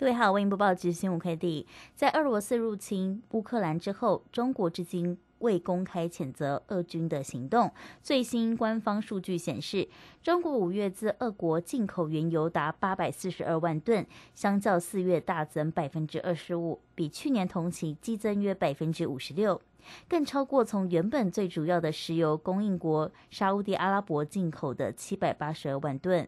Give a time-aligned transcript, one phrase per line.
[0.00, 1.66] 各位好，为您播报即时新闻快递。
[1.94, 7.70] 在俄罗斯入侵乌克兰之后，中国至今未公开谴责俄军的行动。
[8.02, 9.86] 最新官方数据显示，
[10.22, 19.60] 中国五月自俄国进口原油达八百四十二万吨，相较四月大增百分之二十五，比去年同期激增约百分之五十六，
[20.08, 26.26] 更超过从原本最主要的石油供应国沙地阿拉伯进口的七百八十二万吨。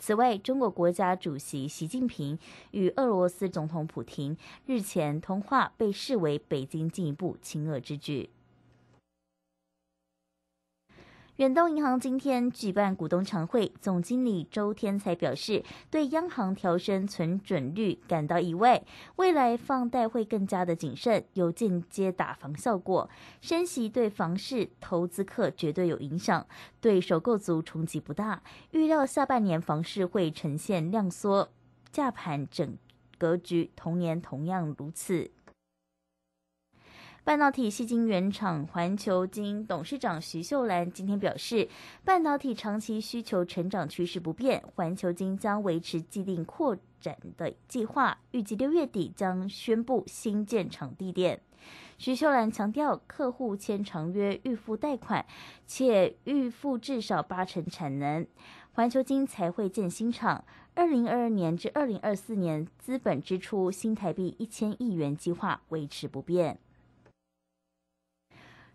[0.00, 2.38] 此外，中国国家主席习近平
[2.70, 4.34] 与俄罗斯总统普京
[4.64, 8.30] 日前通话，被视为北京进一步亲俄之举。
[11.40, 18.82] 远东银行今天举办股东常会，总经理周天才表示，对央行调升存准率感到意外，
[19.16, 23.08] 未来放贷会更加的谨慎，有间接打房效果。
[23.40, 26.46] 升息对房市投资客绝对有影响，
[26.78, 28.42] 对首购族冲击不大。
[28.72, 31.48] 预料下半年房市会呈现量缩
[31.90, 32.76] 价盘整
[33.16, 35.30] 格局，同年同样如此。
[37.22, 41.68] 半导体系晶圆厂环球晶董事长徐秀兰今天表示，
[42.02, 51.42] 半导体长期需求成长趋势不变，环球晶将维持既定扩展的计划，预计六月底将宣布新建场地点。
[51.98, 55.26] 徐秀兰强调，客户签长约预付贷款，
[55.66, 58.26] 且预付至少八成产能，
[58.72, 60.42] 环球晶才会建新厂。
[60.74, 66.58] 二零二二年至二零二四年资本支出新台币一千亿元计划维持不变。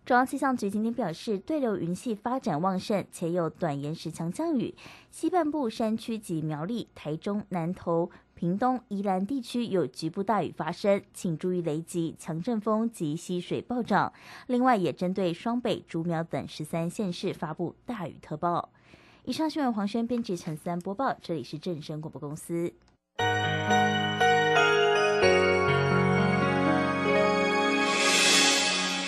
[0.05, 4.75] 中央气象局今天表示，对流云系发展旺盛，且有短延时强降雨。
[5.09, 14.13] 西半部山区及苗栗、台中、南投、屏东、宜兰地区有局部大雨发生，请注意雷击、强阵风及溪水暴涨。
[14.45, 18.69] 另外，也针对双北、竹苗等十三县市发布大雨特报。
[19.23, 22.71] 以上新闻，黄轩编辑陈三播报，这里是正声广播公司。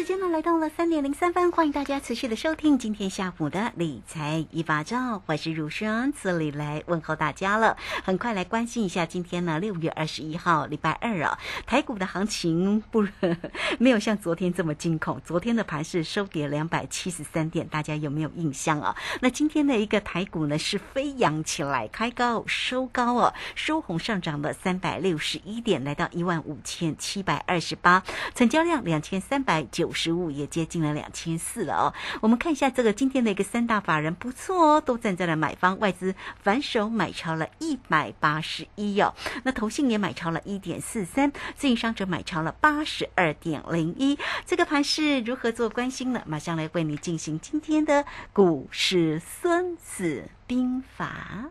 [0.00, 7.76] 时间呢来到了三点零三分，欢迎大家持续的收听今天下午的理财一把照，我是如轩，这里来问候大家了。
[8.02, 13.06] 很快来关心一下今天呢六月二十一号礼拜二啊，台股的行情不
[13.78, 18.96] 没有像昨天这么惊恐，昨天的盘是收跌两百七十三点，大家有没有印象啊？
[19.20, 28.02] 那今天的一个台股呢是飞扬起来，开高收高哦，收红上涨了三百六十一点，来到一万五千七百二十八，
[28.34, 29.89] 成交量两千三百九。
[29.90, 31.92] 九十五也接近了两千四了哦。
[32.20, 39.12] 我们看一下这个今天的一个三大法人不错哦，都站在了买方，外资反手买超了一百八十一哦。
[39.42, 44.16] 那投信也买超了一点四三，自营商则买超了八十二点零一。
[44.46, 46.22] 这个盘是如何做关心呢？
[46.24, 51.50] 马上来为你进行今天的股市孙子兵法。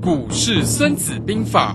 [0.00, 1.74] 股市孙子兵法。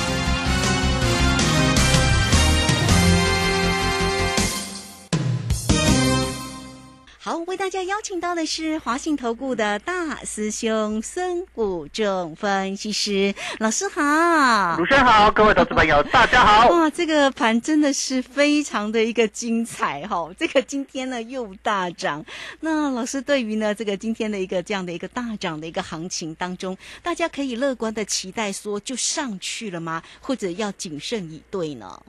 [7.23, 14.75] 好，为大家邀请到的是华信投顾的大师兄孙谷正分析师老师好。
[14.75, 16.67] 主持人好，各位投资朋友，大家好。
[16.69, 22.25] 哇，这个盘真的是非常的一个精彩哈、这个今天呢又大涨，
[22.61, 30.01] 那老师对于呢这个今天的一个这样的一个大涨的一个行情当中，大家可以乐观的期待说就上去了吗？
[30.21, 32.01] 或者要谨慎以对呢？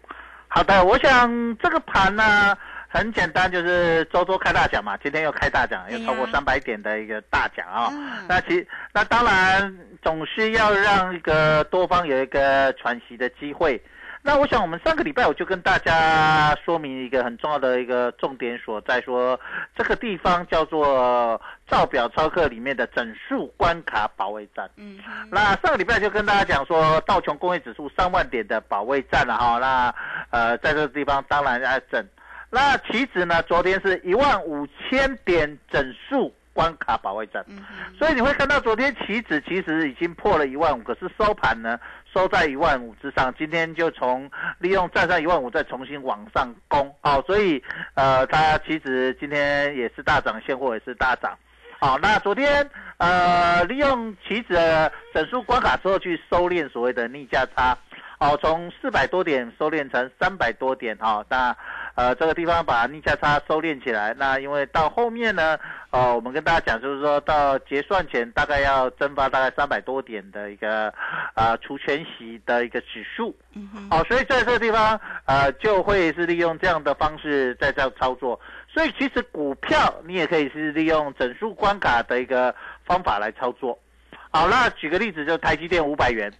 [0.48, 2.56] 好的，我想这个盘呢
[2.92, 13.82] 很简单，就是周周开大奖嘛，今天又开大奖，又超过三百点的一个大奖啊、嗯那其那当然总是要让一个多方有一个喘息的机会。
[14.24, 19.40] 那我想我们上个礼拜我就跟大家说明一个很重要的一个重点所在说，
[19.74, 24.68] 这个地方叫做造表超课里面的整数关卡保卫战。
[24.76, 25.00] 嗯
[25.30, 29.58] 那上个礼拜就跟大家讲说，道琼工业指数三万点的保卫战了哈。
[29.58, 29.94] 那
[30.28, 32.06] 呃，在这个地方当然要整。
[32.54, 37.42] 那期指呢，昨天是一万五千点整数关卡保卫战，
[37.98, 41.80] 所以你会看到昨天期指其实已经破了一万五，可是收盘呢
[42.12, 43.34] 收在一万五之上。
[43.38, 47.64] 今天就从利用站上一万五再重新往上攻，好、所以
[47.94, 51.34] 呃，它期指今天也是大涨，现货也是大涨。
[51.80, 57.76] 好，那昨天呃，利用期指的整数关卡之后去收敛所谓的逆价差，
[58.20, 61.56] 哦，从四百多点收敛成三百多点，哦，那
[61.94, 65.58] 呃这个地方把逆价差收敛起来，那因为到后面呢，
[65.90, 70.92] 呃，我们跟大家讲就是说到结算前大概要蒸发大概三百多点的一个
[71.34, 73.36] 呃除权息的一个指数，
[73.90, 78.40] 好、所以在这个地方呃就会是利用这样的方式在这样操作。
[78.72, 82.54] 所以其实股票你也可以是利用整数关卡的一个
[82.86, 83.78] 方法来操作。
[84.30, 86.32] 好，那举个例子，就台积电五百元。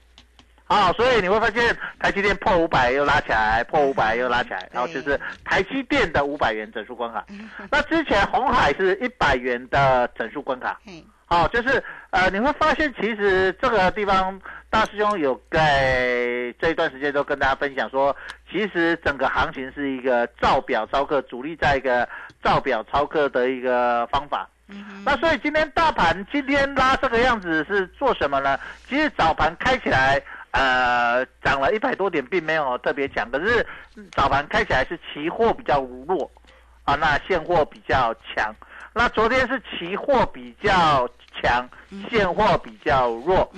[0.64, 7.24] 好，所以你会发现台积电破五百又拉起来，破五百又拉起来，然后就是台积电的五百元整数关卡。
[7.70, 10.80] 那之前红海是一百元的整数关卡。
[10.86, 18.16] 嗯，好，就是呃，你会发现其实这个地方大师兄有在这一段时间都跟大家分享说，
[18.50, 22.08] 其实整个行情是一个照表操课，主力在一个
[22.42, 24.48] 照表操课的一个方法。
[25.04, 28.58] 那所以今天大盘今天拉这个样子是做什么呢？
[28.88, 30.18] 其实早盘开起来，
[30.52, 33.66] 呃，涨了一百多点，并没有特别强，可是
[34.12, 36.30] 早盘开起来是期货比较弱，
[36.84, 38.54] 啊，那现货比较强。
[38.94, 41.08] 那昨天是期货比较
[41.40, 41.66] 强，
[42.10, 43.50] 现货比较弱。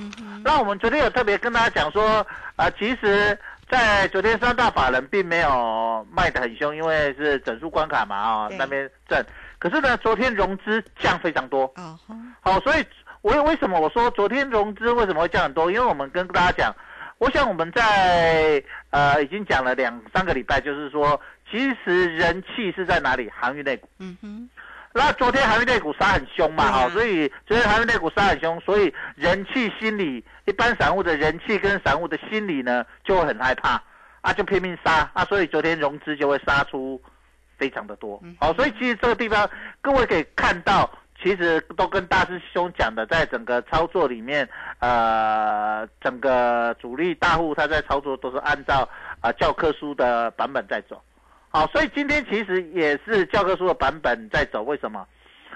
[0.44, 2.24] 那我们昨天有特别跟大家讲说，
[2.54, 3.36] 啊，其实，
[3.68, 9.26] 在昨天三大法人并没有卖得很凶，因为是整数关卡嘛，啊、对那边震。
[9.58, 11.66] 可是呢，昨天融资降非常多。
[12.40, 12.86] 好，所以
[13.24, 15.70] 我为什么我说昨天融资为什么会降很多？
[15.70, 16.76] 因为我们跟大家讲，
[17.16, 21.18] 我想我们在呃已经讲了两三个礼拜，就是说，
[21.50, 23.30] 其实人气是在哪里？
[23.34, 23.88] 航运类股。
[23.98, 24.50] 嗯哼，
[24.92, 33.82] 那昨天航运类股杀很凶嘛，对啊哈、所以昨天航运类股杀很凶，所以人气心理，一般散户的人气跟散户的心理呢，就会很害怕
[34.20, 37.00] 啊，就拼命杀啊，所以昨天融资就会杀出
[37.56, 38.22] 非常的多。
[38.38, 39.48] 好、所以其实这个地方
[39.80, 40.90] 各位可以看到，
[41.24, 44.46] 其实都跟大师兄讲的，在整个操作里面，
[44.78, 48.86] 呃，整个主力大户他在操作都是按照
[49.22, 51.02] 啊、教科书的版本在走。
[51.48, 55.06] 好，所以今天其实也是教科书的版本在走，为什么？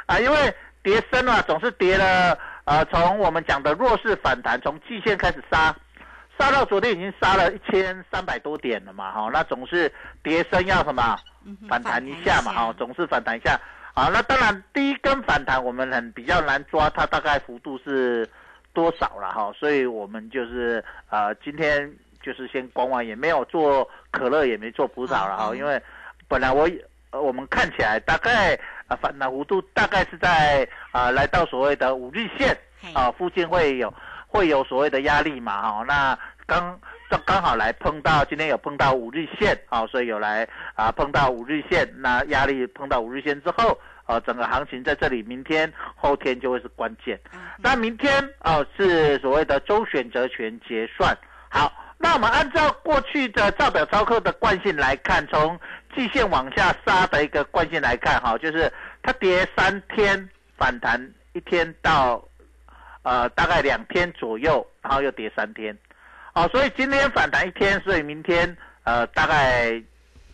[0.07, 5.77] 啊，因为跌升啊，总是跌了，呃，从我们讲的弱势反弹，从季线开始杀，
[6.39, 11.15] 杀到昨天已经杀了一千三百多点了嘛，哈、那总是跌升要什么？
[11.69, 13.61] 反弹一下嘛，哈、总是反弹一下。
[13.99, 18.25] 啊，那当然第一根反弹我们很比较难抓，它大概幅度是
[18.73, 25.83] 多少了哈，所以我们就是呃今天就是先观望，也没有做可乐，也没做葡萄了哈，因为
[26.29, 26.71] 本来我
[27.11, 32.93] 呃我们看起来大概呃反弹幅度大概是在啊、来到所谓的五日线嘿。
[32.93, 33.93] 啊、附近会有
[34.29, 43.79] 会有所谓的压力嘛哈，那刚刚刚好来碰到今天有碰到五日线啊、所以有来啊碰到五日线，那压力碰到五日线之后。
[44.09, 47.21] 呃，整个行情在这里，明天、后天就会是关键。
[47.59, 51.15] 那明天啊、是所谓的周选择权结算。
[51.51, 55.61] 好，那我们按照过去的照表操课的惯性来看，从
[55.95, 58.73] 季线往下杀的一个惯性来看，哈，就是
[59.03, 60.99] 它跌三天，反弹
[61.35, 62.27] 一天到
[63.03, 65.77] 呃大概两天左右，然后又跌三天。
[66.39, 69.73] 好，所以今天反弹一天，所以明天呃大概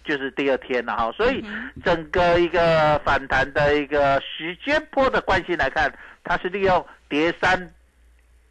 [0.05, 1.43] 就是第二天了哈，所以
[1.83, 5.91] 整个一个反弹的一个时间波的关系来看，
[6.23, 7.73] 它是利用跌三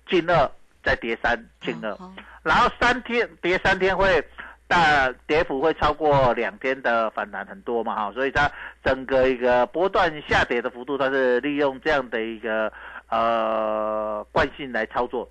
[0.10, 0.50] 进二，
[0.84, 1.96] 再跌三进二，
[2.42, 4.28] 然后三天跌三天会
[4.68, 8.52] 大跌幅会超过两天的反弹很多嘛哈，所以它
[8.84, 12.74] 整个一个波段下跌的幅度，它是利用这样的一个
[13.10, 15.30] 呃惯性来操作。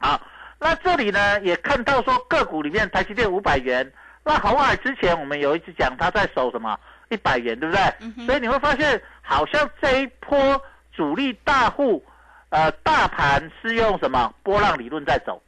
[0.00, 0.20] 好，
[0.64, 3.92] 那这里呢也看到说个股里面台积电五百元，
[4.24, 6.74] 那红海之前我们有一次讲它在守什么
[7.10, 8.24] 一百元，对不对？
[8.24, 10.58] 所以你会发现好像这一波
[10.90, 12.02] 主力大户。
[12.50, 15.42] 呃，大盘是用什么波浪理论在走？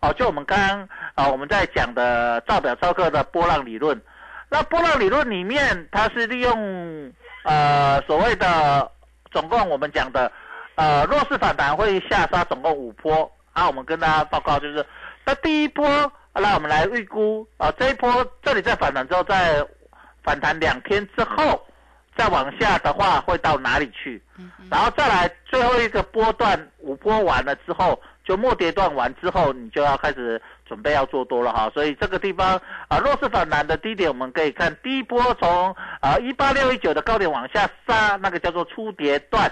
[0.00, 4.00] 哦，就我们刚刚啊，我们在讲的照表超课的波浪理论。
[4.48, 7.12] 那波浪理论里面，它是利用
[7.42, 8.88] 呃所谓的
[9.32, 10.30] 总共我们讲的
[10.76, 13.66] 呃弱势反弹会下杀总共五波啊。
[13.66, 14.84] 我们跟大家报告就是，
[15.24, 15.86] 那第一波，
[16.34, 19.66] 那我们来预估啊，这一波这里在反弹之后，在
[20.22, 21.64] 反弹两天之后。
[22.14, 24.22] 再往下的话会到哪里去？
[24.70, 31.70] 然后再来最后一个波段五波完了之后，就末跌段完之后，你就要开始准备要做多了哈。
[31.72, 39.50] 所以这个地方啊，弱势反弹的低点，我们可以看第一波从啊一八六一九的高点往下杀，那个叫做初跌段，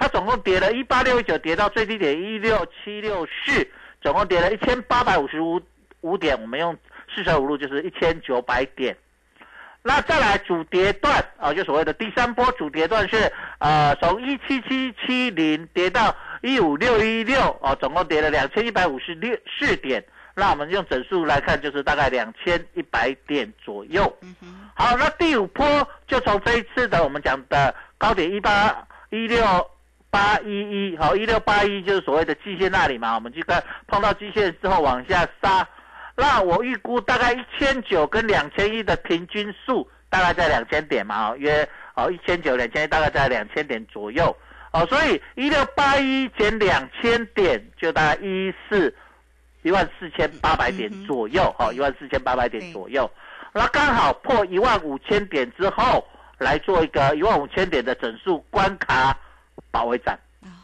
[0.00, 3.68] 它总共跌了一八六一九，跌到最低点一六七六四，
[4.00, 5.60] 总共跌了一千八百五十五
[6.00, 6.74] 五点，我们用
[7.14, 8.96] 四舍五入就是一千九百点。
[9.82, 20.02] 那再来主跌段啊，就所谓的第三波主跌段是，呃，从一七七七零跌到一五六一六哦，总共跌了两千一百五十六四点。
[20.34, 24.10] 那我们用整数来看，就是大概两千一百点左右。
[24.72, 28.74] 好，那第五波就从这一次的我们讲的高点一八
[29.10, 29.44] 一六
[30.10, 35.66] 八一一，好，一六八一就是所谓的季线那里嘛，我们去看碰到季线之后往下杀。
[36.16, 44.36] 那我预估大概一千九跟两千一的平均数大概在两千点嘛，哦，约哦一千九两千一大概在两千点左右，
[44.72, 48.94] 哦，所以一六八一减两千点就大概一四
[49.62, 53.10] 一万四千八百点左右，哦，一万四千八百点左右，
[53.52, 56.04] 那刚好破一万五千点之后
[56.38, 59.16] 来做一个一万五千点的整数关卡
[59.70, 60.18] 保卫战，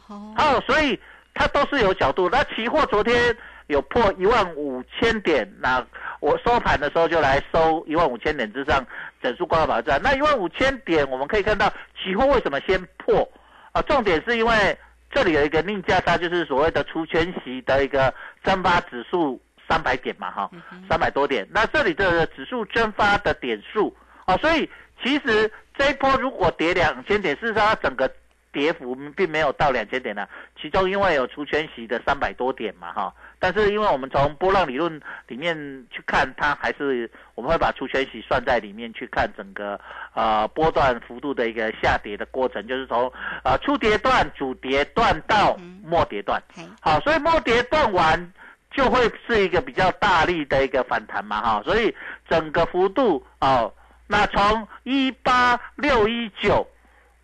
[0.07, 0.99] 哦，所以
[1.33, 2.29] 它都是有角度。
[2.29, 3.35] 那期货昨天。
[3.67, 5.85] 有破一万五千点，那
[6.21, 8.81] 我收盘的时候就来收一万五千点之上，
[9.21, 10.01] 整数挂牌保证。
[10.01, 11.69] 那一万五千点，我们可以看到
[12.01, 13.29] 期货为什么先破？
[13.73, 14.77] 啊，重点是因为
[15.11, 19.37] 这里有一个逆价差，就是所谓的除权息的一个蒸发指数
[19.67, 20.49] 三百点嘛，哈，
[20.87, 21.45] 三百多点。
[21.51, 24.71] 那这里的指数蒸发的点数，啊，所以
[25.03, 28.09] 其实这一波如果跌两千点，事实上它整个。
[28.51, 30.27] 跌幅并没有到两千点呢，
[30.59, 35.55] 其中因为有除权息的三百多点嘛，哈，但是因为我们从波浪理论里面
[35.91, 39.79] 去看，它还是我们会把除权息算在里面去看整个
[40.13, 43.11] 呃波段幅度的一个下跌的过程，就是从
[43.43, 46.41] 呃初跌段、主跌段到末跌段，
[46.81, 48.33] 好，所以末跌段完
[48.71, 51.93] 就会是一个比较大力的一个反弹嘛，哈，所以
[52.27, 53.71] 整个幅度哦，
[54.07, 56.65] 那从一八六一九。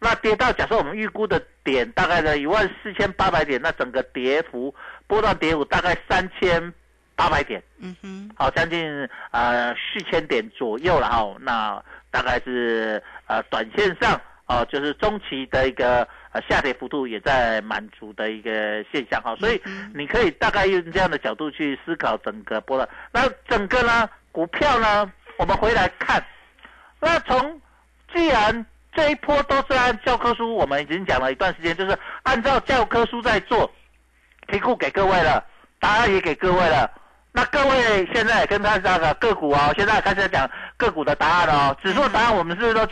[0.03, 4.75] 那跌到假设我们预估的点大概在一万四千八百点，那整个跌幅
[5.07, 6.73] 波段跌幅大概三千
[7.15, 11.35] 八百点，嗯哼，好将近呃四千点左右了哈。
[11.39, 11.81] 那
[12.11, 19.35] 大概是呃短线上哦，就是中期的一个呃下跌幅度也在满足的一个现象哈。
[19.37, 19.61] 所以
[19.95, 22.89] 你可以大概用这样的角度去思考整个波段。
[23.11, 26.23] 那整个呢股票呢，我们回来看，
[26.99, 27.61] 那从
[28.13, 33.71] 既然这一波都是按教科书，我们已经讲了一段时间，就是按照教科书在做，
[34.47, 35.43] 题库给各位了，
[35.79, 36.89] 答案也给各位了。
[37.31, 40.47] 那各位现在跟他那个个股哦，现在开始讲
[40.77, 42.85] 个股的答案了哦，指数答案我们是不是都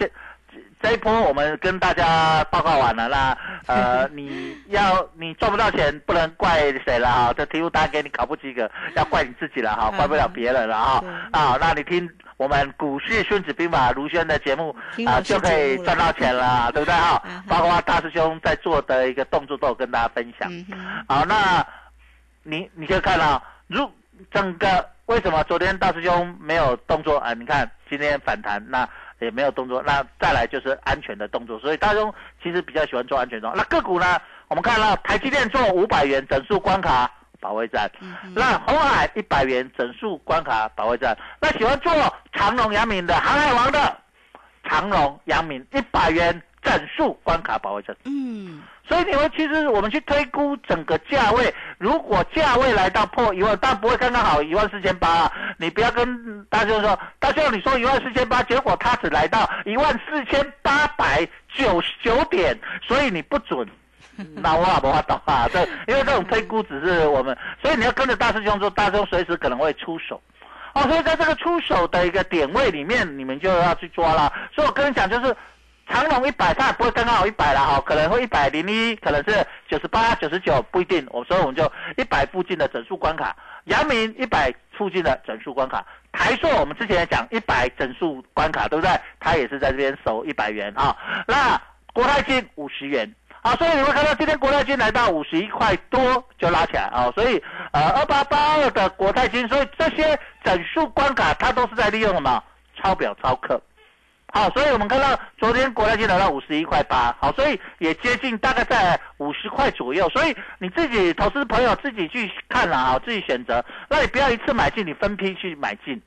[0.82, 3.08] 这这一波我们跟大家报告完了？
[3.08, 11.04] 那呃，你要你赚不到钱，不能怪谁了哈， 这题目答案给你考不及格，要怪你自己了哈，怪不了别人了哈。
[11.32, 12.10] 啊，那你听。
[12.38, 17.22] 我们股市孙子兵法卢轩的节目啊，就可以赚到钱了， 对不对哈？
[17.48, 20.52] 包括大师兄在做的一个动作，都有跟大家分享。
[21.08, 21.64] 好，那
[22.42, 23.88] 你你可以看到，如
[24.32, 27.32] 整个为什么昨天大师兄没有动作啊？
[27.36, 28.90] 你看今天反弹，那
[29.22, 29.82] 也没有动作。
[29.84, 32.13] 那再来就是安全的动作，所以大众
[32.44, 33.58] 其实比较喜欢做安全动作。
[33.58, 34.20] 那个股呢？
[34.50, 37.10] 我们看到台积电做五百元整数关卡。
[37.40, 37.90] 保卫战，
[38.36, 41.92] 那红海一百元整数关卡保卫战，那喜欢做
[42.32, 43.98] 长隆、阳明的航海王的
[44.63, 47.98] 长隆、阳明一百元整数关卡保卫战。
[48.04, 55.31] 嗯，所以你们其实我们去推估整个价位，如果价位来到破一万，但不会刚刚好一万四千八。
[55.57, 63.65] 你不要跟大兄说，大兄你说一万四千八，结果它只来到一万四千八百九十九点，所以你不准。
[64.36, 70.21] 那我也不法懂啊，这因为这种推估只是我们， 所以你要跟着大师兄做，大师兄随时可能会出手。
[70.74, 74.31] 哦，所以在这个出手的一个点位里面，你们就要去抓了。
[74.53, 75.36] 所以我跟你讲，就是
[75.91, 81.05] 长龙一百，它也不会刚刚好一百了哈，可能会一百零一，可能是九十八、九十九，不一定。
[81.12, 88.89] 我所以我们就一百附近的整数关卡，阳明一百附近的整数关卡，台硕我们之前也讲一百整数关卡，对不对？
[89.19, 90.95] 它也是在这边守一百元啊。
[91.27, 91.62] 那
[91.93, 93.13] 国泰金五十元。
[93.41, 96.00] 啊，所以你会看到今天国泰金来到五十一块多
[96.38, 102.43] 就拉起来啊，所以呃二八八二的国泰金，所以这些整数关卡它都是在利用什么
[102.77, 103.60] 抄表抄课，
[104.34, 116.02] 好，所以我们看到昨天国泰金来到五十一块八，好，所以也接近大概在五十块左右，所以你自己投资朋友自己去看了啊，自己选择，那你不要一次买进，你分批去买进，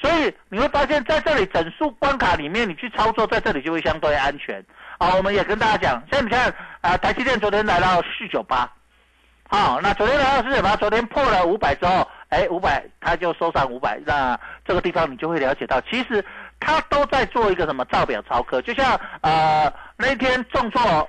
[0.00, 4.64] 所以你会发现在这里整数关卡里面，你去操作在这里就会相对安全。
[4.98, 8.66] 好，我们也跟大家讲，像你看，啊，台积电昨天来到四九八，
[9.46, 16.24] 好，那昨天来到四九八，昨天破了五百之后，哎，五百它就收上五百，那这个地方你就会了解到，其实
[16.60, 21.08] 它都在做一个什么造表超科，就像呃那天重挫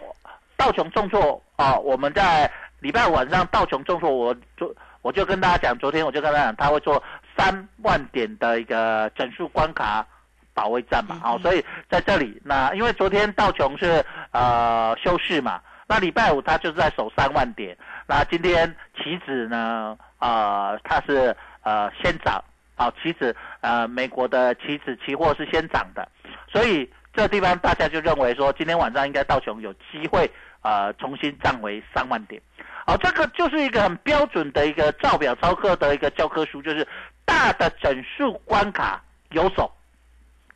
[0.57, 7.01] 道琼重挫啊，我们在礼拜五晚上道琼重挫，我就我就跟大家讲，昨天我就跟大家讲，他会做
[7.37, 10.05] 三万点的一个整数关卡。
[10.51, 22.43] 保卫战嘛，好，所以在这里，那因为昨天道琼是呃休市嘛，那礼拜五他就是在守三万点，那今天棋子呢，呃，他是呃先涨，
[22.79, 26.07] 好，期指呃美国的期指期货是先涨的，
[26.49, 30.31] 所以这地方大家就认为说今天晚上应该道琼有机会
[30.61, 32.41] 呃重新站回三万点，
[32.87, 36.87] 好，这个就是一个很标准的一个照表操课的一个教科书，就是
[37.25, 39.69] 大的整数关卡有手。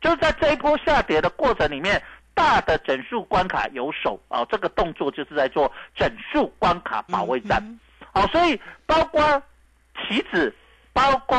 [0.00, 2.02] 就是在这一波下跌的过程里面，
[2.32, 7.62] 大的整数关卡有手啊，这个动作就是在做整数关卡保卫战，
[8.14, 9.42] 好，所以包括
[10.08, 10.54] 棋子，
[10.94, 11.38] 包括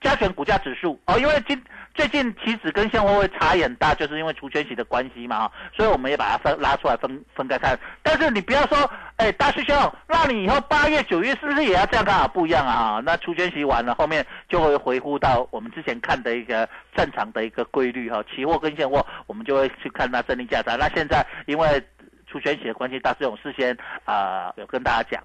[0.00, 1.62] 加权股价指数哦，因为今。
[1.92, 7.78] 最近期指跟现货会差很大，就是因为除权息的关系嘛，所以我们也把它分拉出来分分开看。
[8.00, 9.76] 但是你不要说，哎，大师兄，
[10.06, 12.28] 那你以后八月、九月是不是也要这样看啊？
[12.28, 18.22] 不一样啊，那除权息完了，后面就会回复到我们之前看的一个正常的一个规律哈。
[18.32, 20.76] 期货跟现货，我们就会去看它真定价差。
[20.76, 21.82] 那现在因为
[22.28, 25.22] 除权息的关系，大师兄事先啊有跟大家讲。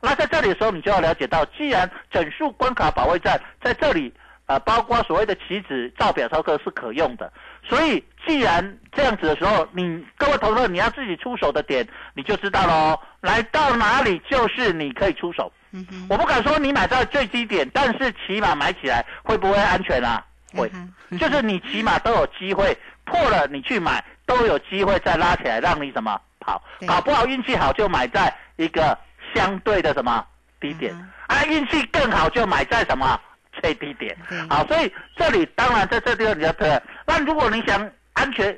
[0.00, 4.12] 那在这里的时候，你就要了解到，既然整数关卡保卫战在这里。
[4.46, 7.32] 啊，包括所谓的棋子造表操课是可用的，
[7.64, 12.96] 所以既然这样子的时候，你各位同事你要自己出手的点，你就知道喽。
[13.22, 15.52] 来到哪里就是你可以出手。
[15.72, 20.24] 嗯哼，我不敢说你买在最低点，但是起码买起来会不会安全啊？
[20.54, 20.70] 会，
[21.18, 22.72] 就是你起码都有机会
[23.04, 26.62] 破了，你去买都有机会再拉起来，让你什么跑？
[26.86, 28.96] 搞不好运气好就买在一个
[29.36, 30.26] 相对的什么
[30.58, 30.92] 低点，
[31.28, 33.20] 啊，运气更好就买在什么？
[33.62, 34.14] 最低点，
[34.50, 36.78] 好，所以这里当然在这地方你要对。
[37.06, 38.54] 那如果你想安全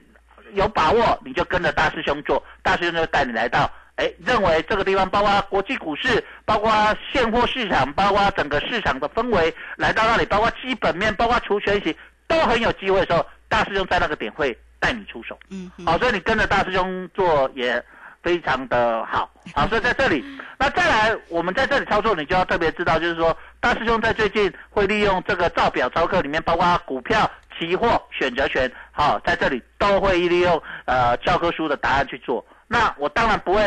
[0.55, 6.73] 有把握，你就跟着大师兄做，大师兄就带你来到，哎，认为这个地方包括国际股市，包括
[7.13, 15.39] 现货市场，包括整个市场的氛围，来到那里，包括基本面，包括除权息，都很有机会的时候，大师兄在那个点会带你出手。
[15.51, 17.81] 嗯，好，所以你跟着大师兄做也。
[18.23, 20.25] 非常的好， 好，所以在这里，
[20.59, 32.45] 那再来，我们在这里操作，你就要特别知道，就是说，大师兄在最近会利用这个造表操课里面，包括股票、期货、选择权，好，在这里都会利用呃教科书的答案去做。
[32.67, 33.63] 那我当然不会。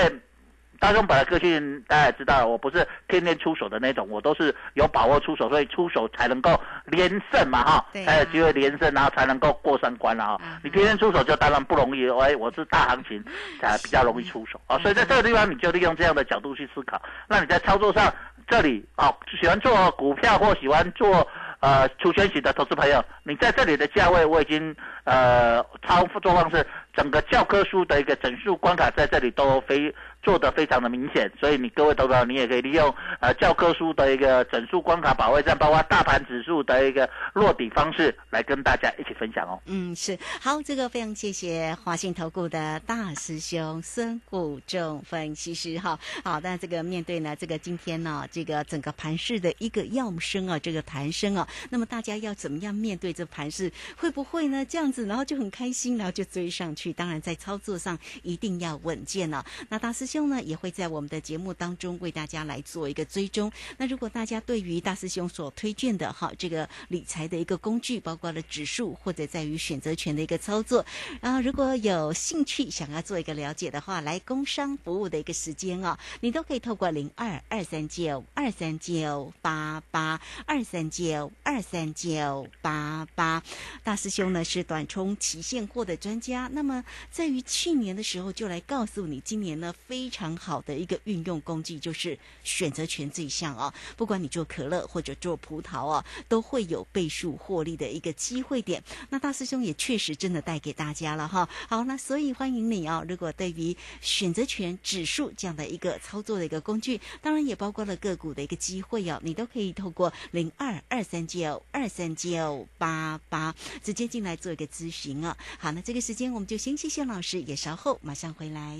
[0.81, 10.41] 大众本来个性大家也知道，我不是天天出手的那种，我都是有把握出手，所以出手才能够连胜嘛哈，才有机会连胜，然后才能够过三关了哈。
[10.63, 13.23] 你天天出手就当然不容易，哎，我是大行情
[13.59, 18.11] 才比较容易出手啊， 所以在这个地方你就利用这样的角度去思考，那你在操作上
[18.47, 21.27] 这里啊，喜欢做股票或喜欢做
[21.59, 26.65] 呃出圈型的投资朋友，你在这里的价位我已经呃操作方式
[26.95, 29.93] 整个教科书的一个整数关卡在这里都非。
[30.21, 39.59] 做的非常的明显，所以你各位投资你也可以利用呃教科书的一个整数关卡保卫战，包括大盘指数的一个落底方式，来跟大家一起分享哦。
[39.67, 45.97] 嗯，是好，这个非常谢谢华信投顾的大师兄孙谷仲分析师哈。
[46.23, 53.71] 好，那这个面对呢，这个今天呢，这个整个盘市的一个要升啊，这个弹升啊，那么大家要怎么样面对这盘市？
[53.95, 56.81] 会不会呢这样子，然后就很开心，然后就追上去？
[56.81, 63.49] 去，当然在操作上一定要稳健了、那大师兄呢，也会在我们的节目当中为大家来做一个追踪。
[63.77, 70.85] 那如果大家对于大师兄所推荐的哈这个理财的一个工具，包括了指数或者在于选择权的一个操作，
[71.21, 83.41] 啊，如果有兴趣想要做一个了解的话，来工商服务的一个时间啊，你都可以透过零二二三九二三九八八二三九二三九八八。
[83.83, 98.83] 大师兄呢是短冲期现货的专家，那么在于去年的时候就来告诉你，今年呢非非常好的一个运用工具就是选择权这一项哦，不管你做可乐或者做葡萄哦，都会有倍数获利的一个机会点。
[99.11, 101.47] 那大师兄也确实真的带给大家了哈。
[101.69, 103.05] 好，那所以欢迎你哦。
[103.07, 115.37] 如果对于选择权指数这样的一个操作的一个工具，当然也包括了个股的一个机会哦，你都可以透过零二二三九二三九八八直接进来做一个咨询啊。
[115.59, 118.79] 好，那这个时间我们就先谢谢老师，也稍后马上回来。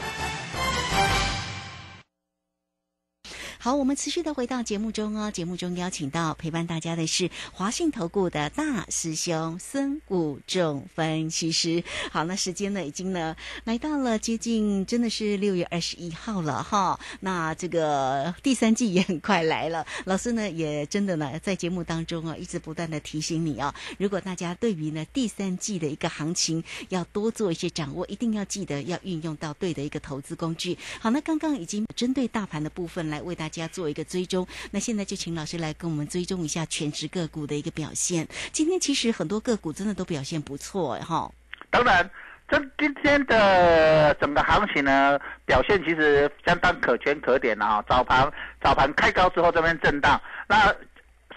[3.63, 5.29] 好，我们持续的回到节目中哦。
[5.29, 11.83] 节目中邀请到陪伴大家的是华信投顾的大师兄孙谷仲分析师。
[12.11, 16.99] 好，那时间呢已经呢来到了接近真的是六月二十一号了哈。
[17.19, 30.75] 那这个第三季也很快来了，老师呢也真的呢在节目当中啊一直不断的提醒你哦，如果大家对于呢第三季的一个行情要多做一些掌握，一定要记得要运用到对的一个投资工具。
[30.99, 38.27] 好，那刚刚已经针对大盘的部分来为大家做一个追踪，那现在就请老师来跟我们追踪一下全职个股的一个表现。
[38.51, 41.31] 今天其实很多个股真的都表现不错哎哈。
[41.69, 42.09] 当然，
[42.49, 47.83] 这今天的整个行情呢，表现其实相当可圈可点啊。
[47.87, 50.73] 早盘早盘开高之后这边震荡，那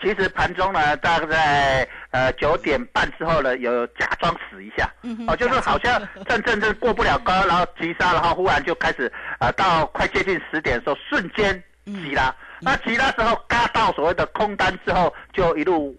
[0.03, 4.93] 其实盘中呢，大概在呃九点半之后呢，有假装死一下，
[5.29, 15.95] 哦，就是好像震震震过不了高，然后急杀，然后忽然就开始呃到快接近十点的时候，瞬间急拉，那急拉之后嘎到所谓的空单之后，就一路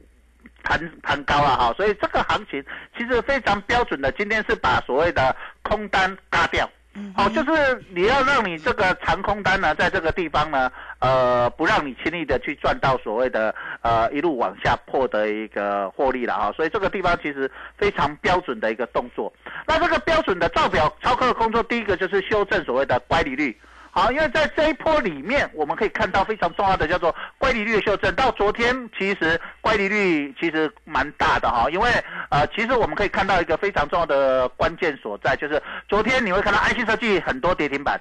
[0.63, 2.63] 盘盘高了哈，所以这个行情
[2.97, 6.67] 其实非常标准的，今天是把所谓的空单嘎掉。
[7.13, 19.31] 好、就是你要让你这个长空单呢，在这个地方呢，呃，不让你轻易的去赚到所谓的呃一路往下破的一个获利了哈，所以这个地方其实非常标准的一个动作。
[19.67, 23.59] 那这个标准的造表操课的工作，第一个就是修正所谓的乖离率。
[23.95, 28.13] 好，因为在这一波里面，我们可以看到非常重要的叫做乖离率的修正。
[28.13, 31.89] 到昨天，其实乖离率其实蛮大的哈，因为
[32.29, 37.97] 呃，其实我们可以看到一个非常重要的关键所在，就是昨天你会看到 IC 设计很多跌停板，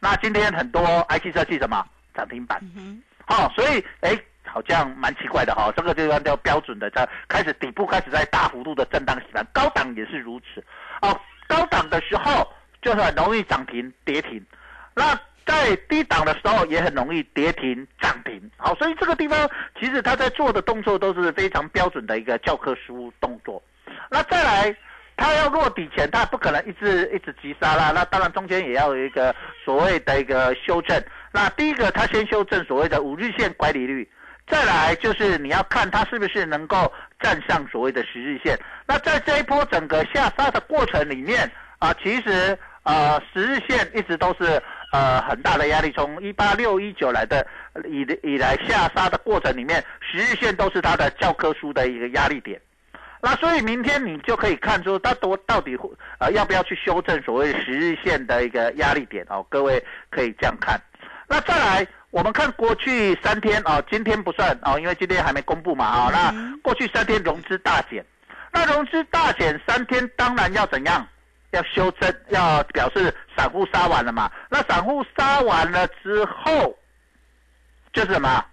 [0.00, 1.82] 那今天很多 IC 设计什么
[2.14, 2.60] 涨停板。
[3.26, 4.18] 好、所以哎。
[4.50, 10.64] 好像蛮奇怪的哈、这个就按照标准的，在开始底部开始在大幅度的震荡洗盘，高档也是如此。
[11.02, 14.42] 哦，高档的时候就是很容易涨停跌停，
[14.94, 15.14] 那
[15.48, 18.38] 在低档的时候也很容易跌停涨停。
[18.58, 19.48] 好，所以这个地方
[19.80, 23.62] 其实他在做的动作都是非常标准的一个教科书动作。
[24.10, 24.76] 那再来，
[25.16, 27.92] 他要落底前，他不可能一直一直急杀啦。
[27.94, 29.34] 那当然中间也要有一个
[29.64, 31.02] 所谓的一个修正。
[31.32, 34.06] 那第一个，他先修正所谓的五日线乖离率。
[34.46, 38.58] 再来就是你要看它是不是能够站上所谓的十日线。
[38.86, 42.58] 那在这一波整个下杀的过程里面啊，其实
[42.88, 44.60] 呃十日线一直都是
[44.92, 47.46] 呃很大的压力，从一八六一九来的
[47.84, 52.60] 以以来下杀的过程里面，十日线都是它的教科书的一个压力点。
[53.20, 60.80] 那所以明天你就可以看出它多到底会呃要不要去修正所谓十日线的一个压力点哦，各位可以这样看。
[61.26, 68.02] 那再来，我们看过去三天啊、今天不算哦、因为今天还没公布嘛啊、那过去三天融资大减，
[68.50, 71.06] 那融资大减三天，当然要怎样？
[71.50, 74.30] 要修正，要表示散户杀完了嘛。
[74.50, 76.76] 那散户杀完了之后，
[77.92, 78.44] 就是什么？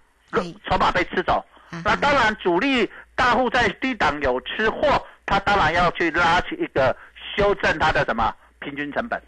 [0.68, 1.44] 筹码被吃走。
[1.84, 6.96] 那当然，主力大户在低档有吃货，他当然要去拉起一个
[7.36, 9.20] 修正他的什么平均成本。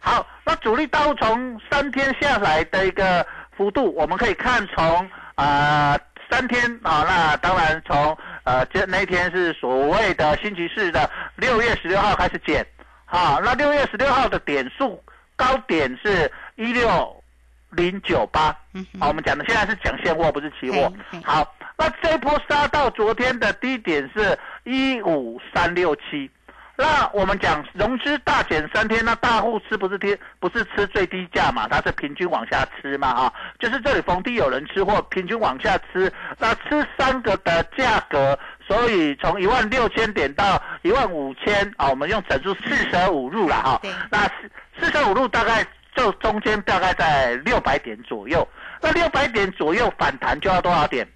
[0.00, 5.98] 好，那主力大户从三天下来的一个幅度，我们可以看从啊
[6.30, 12.66] 三天啊，那当然从呃这那天是所谓的星期四的六月十六号开始减，
[13.14, 15.00] 好，那六月十六号的点数
[15.36, 17.22] 高点是一六
[17.70, 20.92] 零九八，嗯好，我们讲的现在是讲现货，不是期货。
[21.22, 26.28] 好，那这一波杀到昨天的低点是一五三六七。
[26.76, 31.68] 那我们讲融资大减三天，那大户吃不是贴不是吃最低价嘛？
[31.68, 33.06] 它是平均往下吃嘛？
[33.06, 43.92] 啊，就是这里逢低有人吃货，平均往下吃，那吃三个的价格，所以从一万六千点到一万五千啊，我们用整数四舍五入了哈对。
[44.10, 44.50] 那四
[44.80, 48.46] 四舍五入大概就中间大概在六百点左右，
[48.80, 51.06] 那六百点左右反弹就要多少点？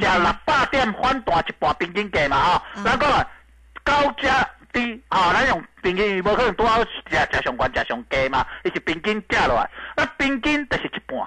[0.00, 3.24] 加六百点反弹一半平均价嘛啊，咱讲啊
[3.84, 11.20] 高加低啊，咱用平均无可能多少食食上悬食上低嘛，伊是平均价落来，那平均就是一半。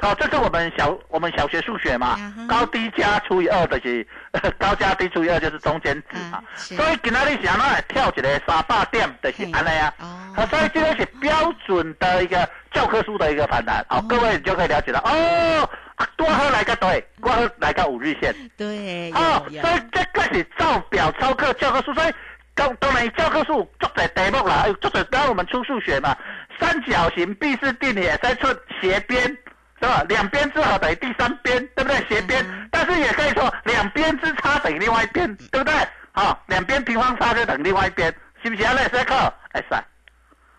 [0.00, 2.16] 好，这是我们小我们小学数学嘛
[2.48, 4.06] 高低加除以二就是
[4.58, 6.42] 高加低除以二就是中间值嘛。
[6.54, 9.92] 所以今仔日是安怎来跳起来三百点，就是安尼啊。
[9.98, 10.34] 哦。
[10.34, 22.14] 好，所以这个是标准的一个教科书的一个反弹，好，各位你就可以了解到哦，啊多喝来个对，多喝来个五日线，对，哦，所以这个是照表操课教科书，所以
[22.54, 26.16] 当当然教科书做在题目啦，做在刚刚我们出数学嘛，
[26.58, 28.46] 三角形毕氏定理也在出
[28.80, 29.36] 斜边。
[29.80, 30.04] 是吧？
[30.08, 31.96] 两边之和等于第三边，对不对？
[32.08, 35.74] 斜边，但是也可以说两边之差等于另外一边，对不对？
[36.12, 38.62] 好、两边平方差就等于另外一边，是不是？
[38.62, 39.14] 来，这课，
[39.52, 39.76] 哎是。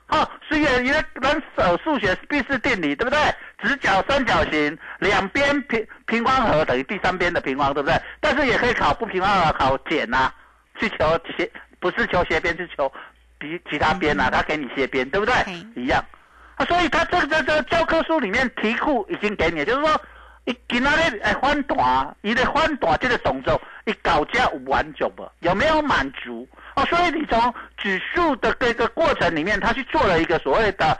[0.07, 3.17] 好，虽然你的人手数学必是定理，对不对？
[3.63, 7.97] 直角三角形两边平平方和等于第三边的平方，对不对？
[8.19, 10.33] 但是也可以考不平方和考减呐、
[10.79, 12.91] 去求斜，不是求斜边，是求
[13.37, 15.33] 比其他边呐、他给你斜边，对不对？
[15.75, 16.03] 一样。
[16.61, 19.99] 啊，所以他这个这这个教科书里面题库已经给你，就是说，
[20.45, 25.27] 你今仔日哎翻短，你的翻短这个动作，你搞价有完足不？
[25.39, 26.47] 有没有满足？
[26.75, 30.95] 哦，所以你从指数的这个过程里面，他去做了一个所谓的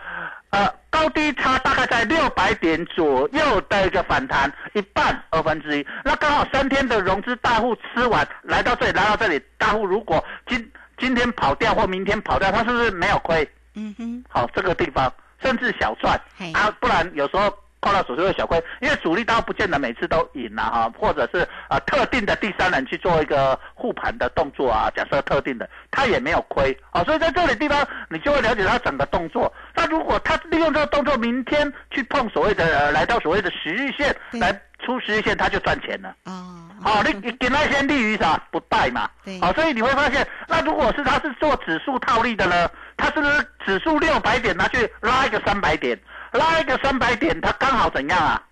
[0.50, 5.86] 呃高低差，大概在六百点左右的一个反弹，一半二分之一。
[6.04, 13.48] 那刚好三天的融资大户吃完，来到这里，来到这里，大户如果今今天跑掉或明天跑掉，他是不是没有亏？
[13.76, 16.20] 嗯哼，好，这个地方甚至小赚
[16.54, 17.52] 啊，不然有时候
[17.82, 29.52] 碰到手就会小亏，因为主力刀不见得每次都赢了哈，或者是啊特定的第三人去做一个护盘的动作啊，假设特定的他也没有亏啊，所以在这里地方你就会了解他整个动作。
[29.74, 34.54] 那如果他利用这个动作，明天去碰所谓的、呃、来到所谓的十日线来
[34.86, 36.14] 出十日线，他就赚钱了。
[36.26, 39.10] 哦，好，你你给那些利于啥不带嘛？
[39.26, 42.70] 对好，所以你会发现，那如果是他是做指数套利的呢，
[43.02, 46.00] 他是不是指数六百点拿去拉一个三百点，
[46.34, 48.44] 拉一个三百点，他刚好怎样啊？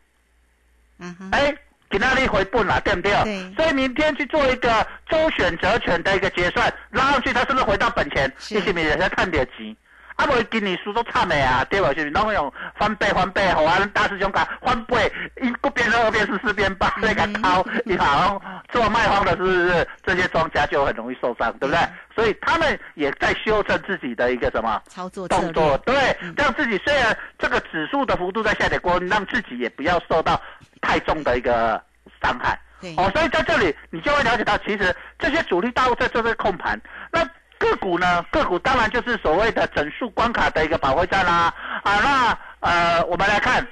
[0.97, 1.55] 嗯哼，哎，
[1.87, 3.11] 给那里回本了，对不对？
[3.23, 8.31] 对所以明天去做一个周选择权的一个结算，拉上去，他是不是回到本钱？
[8.39, 9.75] 是你是不是也在看点钱？
[10.19, 11.87] 啊，无今年输都惨的啊，对无？
[11.87, 15.09] 是不是拢用翻倍翻倍，好啊，大师兄讲翻倍，
[15.41, 21.79] 一个变成二变四，四变八，那个掏，你好做卖方的是不是这些庄家就很容易受伤，对不对？
[22.13, 24.81] 所以他们也在修正自己的一个什么？
[24.89, 25.95] 操作策动作，对，
[26.35, 30.39] 让自己虽然这个指数的幅度在下跌过，让自己也不要受到
[30.81, 31.81] 太重的一个
[32.21, 32.59] 伤害。
[32.81, 36.79] 对哦，所以在这里你就会了解到，其实这些主力大户在做这个控盘，
[37.11, 37.25] 那
[37.59, 41.53] 个股呢，个股当然就是所谓的整数关卡的一个保卫战啦。
[41.83, 43.65] 啊，那呃，我们来看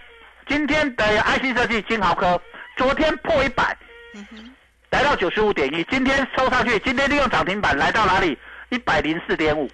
[0.48, 2.40] 今天的 IC 设计金豪科，
[2.76, 3.76] 昨天破一百，
[4.14, 4.54] 嗯，
[4.90, 8.38] 来到九十五点一，今天收上去，今天利用涨停板来到哪里？
[8.70, 9.70] 一百零四点五。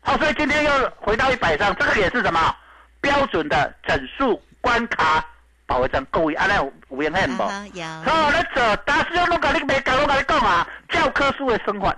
[0.00, 2.54] 好，所以今天又回到一百上，这个也是什么
[3.00, 5.24] 标准的整数关卡
[5.70, 6.04] 保卫战？
[6.10, 7.42] 各位，安尼有有影响无？
[7.78, 11.94] 有，好，咱做大师兄拢甲你袂讲，我甲你讲啊，教科书的生活。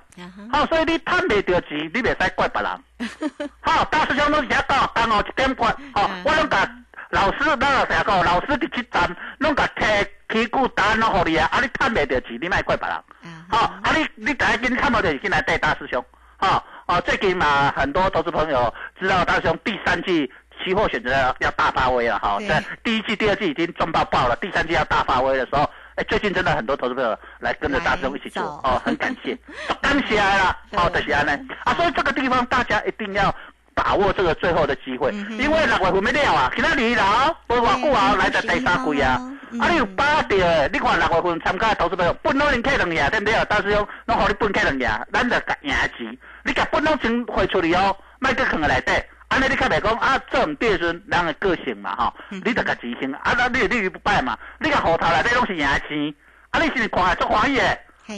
[0.53, 3.49] 好，所以你趁袂着钱，你袂使怪别人。
[3.63, 5.73] 好，大师兄拢是遐讲讲哦，一点关。
[5.95, 6.71] 哦嗯，我拢甲
[7.09, 12.95] 老师，咱也成日讲，老师伫即站，拢甲摕起股答案拢互你啊，啊，你趁袂着钱，你莫怪别人。
[12.95, 13.03] 啊
[13.49, 16.05] 好、啊你你大家今天看到的进来带大师兄，
[16.37, 20.31] 好、哦，最近嘛，很多投资朋友知道大师兄第三季
[20.65, 29.37] 期货选择要要大发威了，哈、对在第一季、第二季已经赚到爆了，第三季要大发威的时候，哎，最近真的很多投资朋友来跟着大师兄一起做哦，很感谢，
[29.83, 31.31] 感谢啦，哦，对就是安尼，
[31.65, 33.35] 啊，所以这个地方大家一定要。
[33.75, 39.17] 把握这个最后的机会，嗯因为六月份没了啊，今仔日啦，无偌久啊，来到第三季啊，
[39.51, 43.45] 嗯啊，你有把握的，你看六月份参加的投资朋友，本拢零 K 两赢，对不对？
[43.47, 46.19] 大师兄，拢互你本开两赢，咱就甲赢钱。
[46.45, 48.93] 你甲本拢先汇出去哦，卖去放个内底，
[49.33, 56.15] 安尼你较袂讲啊，做毋对时阵人的个性嘛吼，你得甲执行，啊，那你立于不败嘛，你甲户头内底拢是赢的钱，
[56.51, 57.65] 啊，你是毋是看足欢喜的？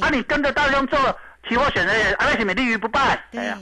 [0.01, 0.99] 啊，你跟着大众做
[1.49, 3.19] 期货选择的，啊，你是毋是立于不败？
[3.31, 3.59] 对，啊，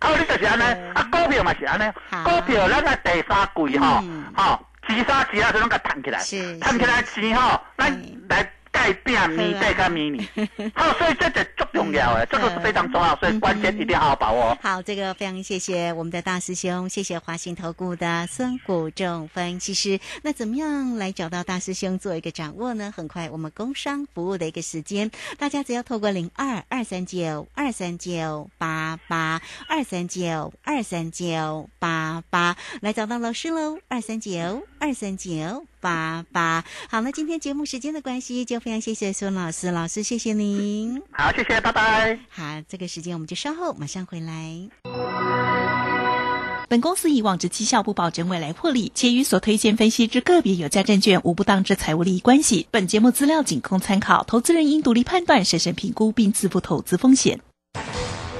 [0.00, 0.62] 啊你就是安尼，
[0.94, 1.90] 啊，股票嘛是安尼，
[2.22, 4.04] 股票咱个第三季吼，
[4.36, 6.18] 吼，前三季啊，就拢甲弹起来，
[6.60, 7.90] 弹起来钱吼，咱
[8.28, 8.52] 来。
[8.78, 10.28] 改变迷代跟迷你，
[10.72, 14.56] 好，所以这个足重要诶，这个是非常重要，所以关键一定要好好把握。
[14.62, 19.98] 好，这个非常谢谢我们的大师兄，谢谢华信投顾的孙谷仲分析师。
[20.22, 22.94] 那怎么样来找到大师兄做一个掌握呢？
[22.96, 35.66] 很快我们工商服务的一个时间，大家只要透过零二二三九二三九八八二三九二三九八八来找到老师喽，二三九二三九。
[35.80, 41.02] 八八，好了，今天节目时间的关系，就非常谢谢孙老师，老师谢谢您。
[41.12, 42.18] 好，谢谢，拜拜。
[42.28, 44.68] 好，这个时间我们就稍后马上回来。
[46.68, 52.68] 本公司以往之绩效不保证未来获利，且与所推荐分析之个别有价证券无不当之财务利益关系。
[52.70, 57.40] 本节目资料仅供参考，投资人应独立判断、审慎评估并自负投资风险。